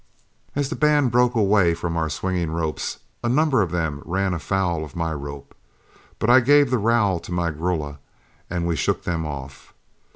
[0.55, 4.83] As the band broke away from our swinging ropes, a number of them ran afoul
[4.83, 5.53] of my rope;
[6.17, 7.99] but I gave the rowel to my grulla,
[8.49, 9.75] and we shook them off.